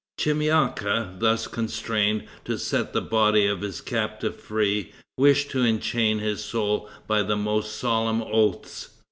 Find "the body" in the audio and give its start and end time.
2.91-3.45